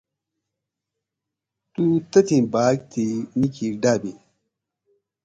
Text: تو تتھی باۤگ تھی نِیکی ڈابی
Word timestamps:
تو 1.73 1.85
تتھی 2.11 2.39
باۤگ 2.51 2.77
تھی 2.91 3.07
نِیکی 3.39 3.67
ڈابی 3.81 4.13